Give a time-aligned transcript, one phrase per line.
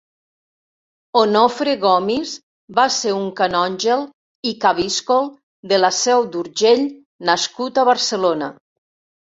[1.19, 2.31] Onofre Gomis
[2.79, 3.99] va ser un canonge
[4.53, 5.31] i cabiscol
[5.75, 6.87] de la Seu d'Urgell
[7.33, 8.55] nascut a Barcelona.